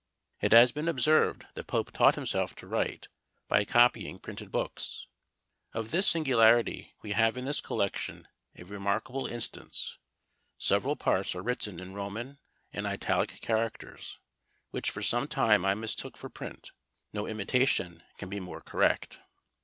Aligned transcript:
It 0.39 0.51
has 0.51 0.71
been 0.71 0.87
observed, 0.87 1.45
that 1.53 1.67
Pope 1.67 1.91
taught 1.91 2.15
himself 2.15 2.55
to 2.55 2.65
write, 2.65 3.07
by 3.47 3.63
copying 3.65 4.17
printed 4.17 4.51
books: 4.51 5.05
of 5.73 5.91
this 5.91 6.09
singularity 6.09 6.95
we 7.03 7.11
have 7.11 7.37
in 7.37 7.45
this 7.45 7.61
collection 7.61 8.27
a 8.55 8.63
remarkable 8.63 9.27
instance; 9.27 9.99
several 10.57 10.95
parts 10.95 11.35
are 11.35 11.43
written 11.43 11.79
in 11.79 11.93
Roman 11.93 12.39
and 12.73 12.87
Italic 12.87 13.41
characters, 13.41 14.17
which 14.71 14.89
for 14.89 15.03
some 15.03 15.27
time 15.27 15.63
I 15.65 15.75
mistook 15.75 16.17
for 16.17 16.29
print; 16.31 16.71
no 17.13 17.27
imitation 17.27 18.01
can 18.17 18.27
be 18.27 18.39
more 18.39 18.61
correct. 18.61 19.19